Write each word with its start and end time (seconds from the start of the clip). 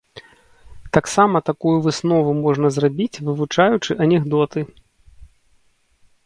Таксама 0.97 1.37
такую 1.49 1.73
выснову 1.87 2.31
можна 2.45 2.67
зрабіць 2.77 3.21
вывучаючы 3.29 3.91
анекдоты. 4.07 4.65